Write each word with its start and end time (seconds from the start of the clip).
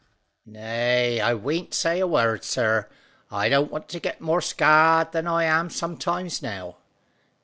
"Nay, 0.47 1.19
I 1.21 1.35
wean't 1.35 1.75
say 1.75 1.99
a 1.99 2.07
word, 2.07 2.43
sir; 2.43 2.89
I 3.29 3.49
don't 3.49 3.69
want 3.71 3.87
to 3.89 3.99
get 3.99 4.19
more 4.19 4.41
scarred 4.41 5.11
than 5.11 5.27
I 5.27 5.43
am 5.43 5.69
sometimes 5.69 6.41
now." 6.41 6.77